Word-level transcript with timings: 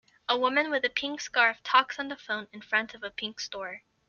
A 0.27 0.35
woman 0.35 0.71
with 0.71 0.83
a 0.83 0.89
pink 0.89 1.21
scarf 1.21 1.61
talks 1.61 1.99
on 1.99 2.07
the 2.07 2.15
phone 2.17 2.47
in 2.51 2.61
front 2.63 2.95
of 2.95 3.03
a 3.03 3.11
Pink 3.11 3.39
store. 3.39 3.83